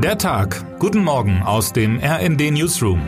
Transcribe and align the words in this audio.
Der 0.00 0.16
Tag. 0.16 0.78
Guten 0.78 1.02
Morgen 1.02 1.42
aus 1.42 1.72
dem 1.72 1.98
RND 1.98 2.52
Newsroom. 2.52 3.00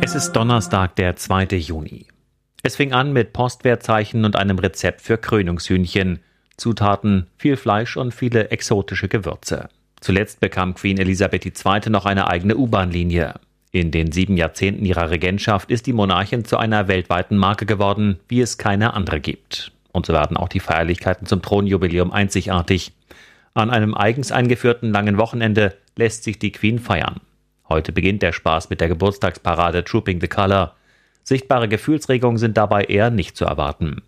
Es 0.00 0.16
ist 0.16 0.32
Donnerstag, 0.32 0.96
der 0.96 1.14
2. 1.14 1.44
Juni. 1.56 2.08
Es 2.64 2.74
fing 2.74 2.92
an 2.92 3.12
mit 3.12 3.32
Postwertzeichen 3.32 4.24
und 4.24 4.34
einem 4.34 4.58
Rezept 4.58 5.02
für 5.02 5.18
Krönungshühnchen. 5.18 6.18
Zutaten, 6.56 7.28
viel 7.38 7.56
Fleisch 7.56 7.96
und 7.96 8.12
viele 8.12 8.50
exotische 8.50 9.06
Gewürze. 9.06 9.68
Zuletzt 10.00 10.40
bekam 10.40 10.74
Queen 10.74 10.98
Elisabeth 10.98 11.46
II. 11.46 11.90
noch 11.90 12.06
eine 12.06 12.26
eigene 12.26 12.56
U-Bahn-Linie. 12.56 13.34
In 13.70 13.92
den 13.92 14.10
sieben 14.10 14.36
Jahrzehnten 14.36 14.84
ihrer 14.84 15.10
Regentschaft 15.10 15.70
ist 15.70 15.86
die 15.86 15.92
Monarchin 15.92 16.44
zu 16.44 16.56
einer 16.56 16.88
weltweiten 16.88 17.36
Marke 17.36 17.66
geworden, 17.66 18.18
wie 18.26 18.40
es 18.40 18.58
keine 18.58 18.94
andere 18.94 19.20
gibt. 19.20 19.70
Und 19.96 20.04
so 20.04 20.12
werden 20.12 20.36
auch 20.36 20.50
die 20.50 20.60
Feierlichkeiten 20.60 21.26
zum 21.26 21.40
Thronjubiläum 21.40 22.12
einzigartig. 22.12 22.92
An 23.54 23.70
einem 23.70 23.94
eigens 23.94 24.30
eingeführten 24.30 24.92
langen 24.92 25.16
Wochenende 25.16 25.74
lässt 25.96 26.22
sich 26.22 26.38
die 26.38 26.52
Queen 26.52 26.78
feiern. 26.78 27.22
Heute 27.70 27.92
beginnt 27.92 28.20
der 28.20 28.34
Spaß 28.34 28.68
mit 28.68 28.82
der 28.82 28.88
Geburtstagsparade 28.88 29.84
Trooping 29.84 30.20
the 30.20 30.28
Color. 30.28 30.76
Sichtbare 31.22 31.66
Gefühlsregungen 31.66 32.36
sind 32.36 32.58
dabei 32.58 32.84
eher 32.84 33.08
nicht 33.08 33.38
zu 33.38 33.46
erwarten. 33.46 34.02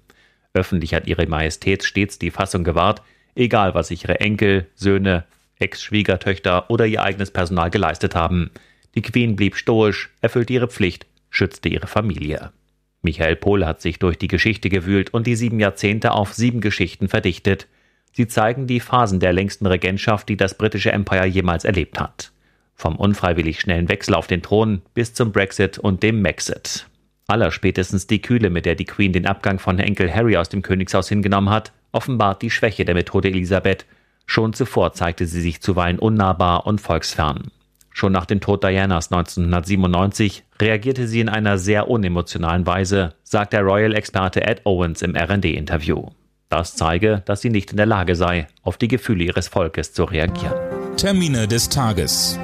Öffentlich 0.52 0.92
hat 0.92 1.06
ihre 1.06 1.26
Majestät 1.26 1.84
stets 1.84 2.18
die 2.18 2.32
Fassung 2.32 2.64
gewahrt, 2.64 3.00
egal 3.34 3.74
was 3.74 3.88
sich 3.88 4.04
ihre 4.04 4.20
Enkel, 4.20 4.66
Söhne, 4.74 5.24
Ex-Schwiegertöchter 5.58 6.68
oder 6.68 6.84
ihr 6.84 7.02
eigenes 7.02 7.30
Personal 7.30 7.70
geleistet 7.70 8.14
haben. 8.14 8.50
Die 8.94 9.00
Queen 9.00 9.36
blieb 9.36 9.56
stoisch, 9.56 10.10
erfüllte 10.20 10.52
ihre 10.52 10.68
Pflicht, 10.68 11.06
schützte 11.30 11.70
ihre 11.70 11.86
Familie. 11.86 12.52
Michael 13.02 13.36
Pohl 13.36 13.64
hat 13.64 13.80
sich 13.80 13.98
durch 13.98 14.18
die 14.18 14.28
Geschichte 14.28 14.68
gewühlt 14.68 15.14
und 15.14 15.26
die 15.26 15.36
sieben 15.36 15.60
Jahrzehnte 15.60 16.12
auf 16.12 16.34
sieben 16.34 16.60
Geschichten 16.60 17.08
verdichtet. 17.08 17.68
Sie 18.12 18.26
zeigen 18.26 18.66
die 18.66 18.80
Phasen 18.80 19.20
der 19.20 19.32
längsten 19.32 19.66
Regentschaft, 19.66 20.28
die 20.28 20.36
das 20.36 20.58
britische 20.58 20.92
Empire 20.92 21.26
jemals 21.26 21.64
erlebt 21.64 22.00
hat. 22.00 22.32
Vom 22.74 22.96
unfreiwillig 22.96 23.60
schnellen 23.60 23.88
Wechsel 23.88 24.14
auf 24.14 24.26
den 24.26 24.42
Thron 24.42 24.82
bis 24.94 25.14
zum 25.14 25.32
Brexit 25.32 25.78
und 25.78 26.02
dem 26.02 26.22
Maxit. 26.22 26.86
Allerspätestens 27.28 28.06
die 28.06 28.22
Kühle, 28.22 28.50
mit 28.50 28.64
der 28.64 28.74
die 28.74 28.86
Queen 28.86 29.12
den 29.12 29.26
Abgang 29.26 29.58
von 29.58 29.78
Enkel 29.78 30.12
Harry 30.12 30.36
aus 30.36 30.48
dem 30.48 30.62
Königshaus 30.62 31.08
hingenommen 31.08 31.50
hat, 31.50 31.72
offenbart 31.92 32.42
die 32.42 32.50
Schwäche 32.50 32.84
der 32.84 32.94
Methode 32.94 33.28
Elisabeth. 33.28 33.84
Schon 34.26 34.54
zuvor 34.54 34.92
zeigte 34.92 35.26
sie 35.26 35.40
sich 35.40 35.60
zuweilen 35.60 35.98
unnahbar 35.98 36.66
und 36.66 36.80
volksfern. 36.80 37.50
Schon 37.98 38.12
nach 38.12 38.26
dem 38.26 38.40
Tod 38.40 38.62
Dianas 38.62 39.10
1997 39.10 40.44
reagierte 40.60 41.08
sie 41.08 41.18
in 41.18 41.28
einer 41.28 41.58
sehr 41.58 41.90
unemotionalen 41.90 42.64
Weise, 42.64 43.14
sagt 43.24 43.52
der 43.52 43.62
Royal-Experte 43.62 44.40
Ed 44.40 44.64
Owens 44.66 45.02
im 45.02 45.16
RD-Interview. 45.16 46.06
Das 46.48 46.76
zeige, 46.76 47.22
dass 47.24 47.40
sie 47.40 47.50
nicht 47.50 47.72
in 47.72 47.76
der 47.76 47.86
Lage 47.86 48.14
sei, 48.14 48.46
auf 48.62 48.76
die 48.76 48.86
Gefühle 48.86 49.24
ihres 49.24 49.48
Volkes 49.48 49.94
zu 49.94 50.04
reagieren. 50.04 50.54
Termine 50.96 51.48
des 51.48 51.70
Tages. 51.70 52.38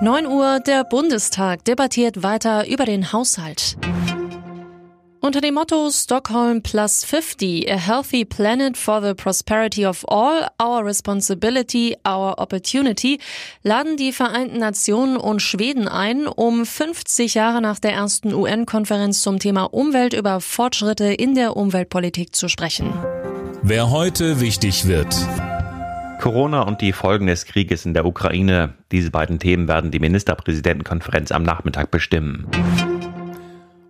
9 0.00 0.24
Uhr, 0.24 0.60
der 0.64 0.84
Bundestag 0.84 1.64
debattiert 1.64 2.22
weiter 2.22 2.68
über 2.68 2.84
den 2.84 3.12
Haushalt. 3.12 3.76
Unter 5.24 5.40
dem 5.40 5.54
Motto 5.54 5.88
Stockholm 5.90 6.60
Plus 6.60 7.02
50, 7.02 7.66
a 7.70 7.78
healthy 7.78 8.26
planet 8.26 8.76
for 8.76 9.00
the 9.00 9.14
prosperity 9.14 9.86
of 9.86 10.04
all, 10.06 10.46
our 10.62 10.84
responsibility, 10.84 11.96
our 12.06 12.38
opportunity, 12.38 13.18
laden 13.62 13.96
die 13.96 14.12
Vereinten 14.12 14.58
Nationen 14.58 15.16
und 15.16 15.40
Schweden 15.40 15.88
ein, 15.88 16.26
um 16.26 16.66
50 16.66 17.32
Jahre 17.32 17.62
nach 17.62 17.78
der 17.78 17.94
ersten 17.94 18.34
UN-Konferenz 18.34 19.22
zum 19.22 19.38
Thema 19.38 19.64
Umwelt 19.72 20.12
über 20.12 20.42
Fortschritte 20.42 21.06
in 21.06 21.34
der 21.34 21.56
Umweltpolitik 21.56 22.34
zu 22.34 22.48
sprechen. 22.48 22.92
Wer 23.62 23.90
heute 23.90 24.42
wichtig 24.42 24.86
wird. 24.86 25.16
Corona 26.20 26.64
und 26.64 26.82
die 26.82 26.92
Folgen 26.92 27.28
des 27.28 27.46
Krieges 27.46 27.86
in 27.86 27.94
der 27.94 28.04
Ukraine. 28.04 28.74
Diese 28.92 29.10
beiden 29.10 29.38
Themen 29.38 29.68
werden 29.68 29.90
die 29.90 30.00
Ministerpräsidentenkonferenz 30.00 31.32
am 31.32 31.44
Nachmittag 31.44 31.90
bestimmen. 31.90 32.46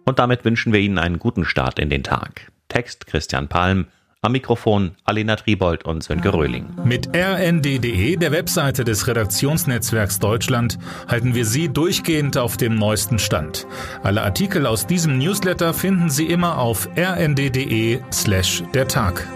Und 0.05 0.19
damit 0.19 0.45
wünschen 0.45 0.73
wir 0.73 0.81
Ihnen 0.81 0.99
einen 0.99 1.19
guten 1.19 1.45
Start 1.45 1.79
in 1.79 1.91
den 1.91 2.03
Tag. 2.03 2.51
Text 2.69 3.07
Christian 3.07 3.49
Palm, 3.49 3.87
am 4.25 4.33
Mikrofon 4.33 4.93
Alena 5.05 5.37
Tribold 5.37 5.85
und 5.85 6.03
Sönke 6.03 6.33
Röhling. 6.33 6.67
Mit 6.85 7.15
rnd.de, 7.15 8.17
der 8.17 8.33
Webseite 8.33 8.83
des 8.83 9.07
Redaktionsnetzwerks 9.07 10.19
Deutschland, 10.19 10.79
halten 11.09 11.35
wir 11.35 11.45
Sie 11.45 11.69
durchgehend 11.69 12.39
auf 12.39 12.57
dem 12.57 12.77
neuesten 12.77 13.19
Stand. 13.19 13.67
Alle 14.03 14.23
Artikel 14.23 14.67
aus 14.67 14.87
diesem 14.87 15.19
Newsletter 15.19 15.75
finden 15.75 16.09
Sie 16.09 16.27
immer 16.27 16.59
auf 16.59 16.89
rnd.de 16.97 18.01
slash 18.11 18.63
der 18.73 18.89
Tag. 18.89 19.29